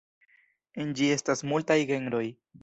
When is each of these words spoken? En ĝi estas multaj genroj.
En 0.83 0.95
ĝi 1.01 1.09
estas 1.17 1.45
multaj 1.51 1.79
genroj. 1.93 2.25